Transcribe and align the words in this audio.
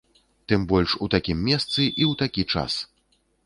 Тым 0.51 0.63
больш 0.71 0.95
у 1.07 1.11
такім 1.15 1.45
месцы 1.51 1.79
і 1.79 1.89
ў 1.91 2.13
такі 2.25 2.51
час! 2.53 2.83